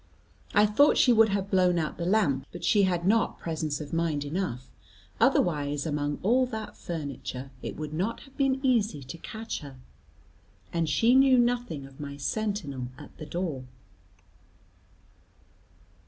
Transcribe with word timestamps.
I 0.55 0.65
thought 0.65 0.97
she 0.97 1.13
would 1.13 1.29
have 1.29 1.51
blown 1.51 1.77
out 1.77 1.97
the 1.99 2.07
lamp, 2.07 2.47
but 2.51 2.63
she 2.63 2.85
had 2.89 3.05
not 3.05 3.37
presence 3.37 3.79
of 3.79 3.93
mind 3.93 4.25
enough: 4.25 4.71
otherwise 5.19 5.85
among 5.85 6.17
all 6.23 6.47
that 6.47 6.75
furniture 6.75 7.51
it 7.61 7.75
would 7.77 7.93
not 7.93 8.21
have 8.21 8.35
been 8.35 8.59
easy 8.65 9.03
to 9.03 9.17
catch 9.19 9.59
her; 9.59 9.75
and 10.73 10.89
she 10.89 11.13
knew 11.13 11.37
nothing 11.37 11.85
of 11.85 11.99
my 11.99 12.17
sentinel 12.17 12.87
at 12.97 13.15
the 13.19 13.27
door. 13.27 13.65